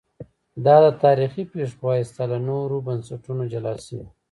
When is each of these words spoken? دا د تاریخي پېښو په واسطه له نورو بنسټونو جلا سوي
دا 0.65 0.75
د 0.85 0.87
تاریخي 1.03 1.43
پېښو 1.53 1.77
په 1.79 1.85
واسطه 1.89 2.23
له 2.31 2.37
نورو 2.49 2.75
بنسټونو 2.87 3.43
جلا 3.53 3.73
سوي 3.85 4.05